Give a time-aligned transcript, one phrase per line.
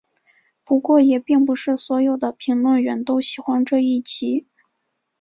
[0.65, 4.47] 不过也并不是所有的评论员都喜欢这一集。